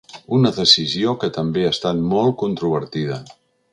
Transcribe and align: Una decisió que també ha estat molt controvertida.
Una 0.37 0.51
decisió 0.55 1.13
que 1.23 1.29
també 1.37 1.67
ha 1.67 1.75
estat 1.75 2.01
molt 2.15 2.37
controvertida. 2.43 3.21